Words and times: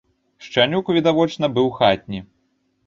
Шчанюк 0.45 0.91
відавочна 0.97 1.51
быў 1.59 1.67
хатні. 1.81 2.19